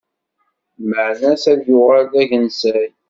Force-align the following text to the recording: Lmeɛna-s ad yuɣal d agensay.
Lmeɛna-s 0.81 1.43
ad 1.51 1.59
yuɣal 1.69 2.05
d 2.11 2.13
agensay. 2.21 2.89